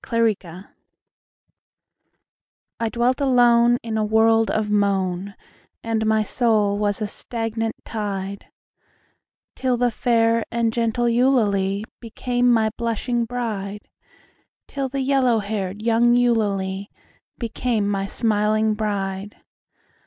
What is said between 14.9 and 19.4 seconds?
yellow haired young Eulalie became my smiling bride.